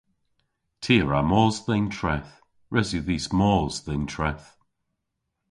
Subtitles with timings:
[0.83, 2.33] Ty a wra mos dhe'n treth.
[2.73, 4.47] Res yw dhis mos dhe'n treth.